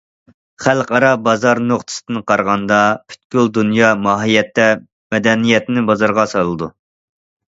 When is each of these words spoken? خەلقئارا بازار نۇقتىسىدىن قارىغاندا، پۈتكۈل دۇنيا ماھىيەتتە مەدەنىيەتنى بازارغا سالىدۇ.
خەلقئارا 0.63 1.09
بازار 1.25 1.59
نۇقتىسىدىن 1.65 2.23
قارىغاندا، 2.31 2.79
پۈتكۈل 3.11 3.51
دۇنيا 3.57 3.89
ماھىيەتتە 4.07 4.65
مەدەنىيەتنى 5.17 5.85
بازارغا 5.91 6.25
سالىدۇ. 6.33 6.71